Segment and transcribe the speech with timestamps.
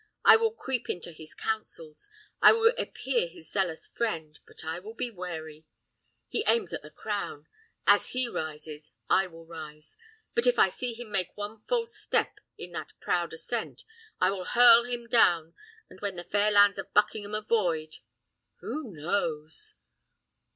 [0.25, 2.09] I will creep into his counsels;
[2.41, 5.67] I will appear his zealous friend, but I will be wary.
[6.27, 7.47] He aims at the crown:
[7.85, 9.97] as he rises I will rise;
[10.33, 13.83] but if I see him make one false step in that proud ascent,
[14.19, 15.53] I will hurl him down,
[15.87, 17.97] and when the fair lands of Buckingham are void
[18.61, 19.75] who knows?